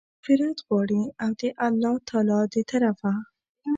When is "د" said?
1.39-1.41, 2.53-2.55